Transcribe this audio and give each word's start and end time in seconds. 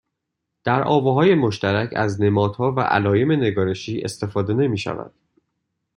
در 0.63 0.83
آواهای 0.83 1.35
مشترک 1.35 1.89
از 1.95 2.21
نمادها 2.21 2.71
و 2.71 2.79
علائم 2.79 3.31
نگارشی 3.31 4.01
استفاده 4.01 4.53
نمیشود 4.53 5.13